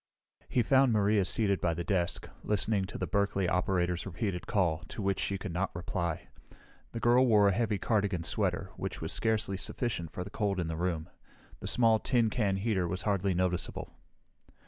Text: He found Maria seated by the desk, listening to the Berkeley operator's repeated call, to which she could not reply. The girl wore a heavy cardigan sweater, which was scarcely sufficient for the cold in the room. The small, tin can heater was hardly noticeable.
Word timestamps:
He 0.49 0.63
found 0.63 0.91
Maria 0.91 1.23
seated 1.25 1.61
by 1.61 1.75
the 1.75 1.83
desk, 1.83 2.27
listening 2.43 2.85
to 2.85 2.97
the 2.97 3.05
Berkeley 3.05 3.47
operator's 3.47 4.03
repeated 4.03 4.47
call, 4.47 4.79
to 4.87 4.99
which 4.99 5.19
she 5.19 5.37
could 5.37 5.53
not 5.53 5.75
reply. 5.75 6.27
The 6.91 6.99
girl 6.99 7.27
wore 7.27 7.47
a 7.49 7.53
heavy 7.53 7.77
cardigan 7.77 8.23
sweater, 8.23 8.71
which 8.77 8.99
was 8.99 9.13
scarcely 9.13 9.57
sufficient 9.57 10.09
for 10.09 10.23
the 10.23 10.31
cold 10.31 10.59
in 10.59 10.67
the 10.69 10.75
room. 10.75 11.07
The 11.59 11.67
small, 11.67 11.99
tin 11.99 12.31
can 12.31 12.55
heater 12.55 12.87
was 12.87 13.03
hardly 13.03 13.35
noticeable. 13.35 13.93